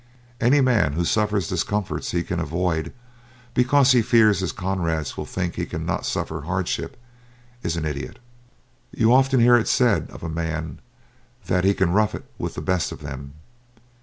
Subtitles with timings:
[0.39, 2.91] Any man who suffers discomforts he can avoid
[3.53, 6.97] because he fears his comrades will think he cannot suffer hardships
[7.61, 8.17] is an idiot.
[8.91, 10.79] You often hear it said of a man
[11.45, 13.33] that "he can rough it with the best of them."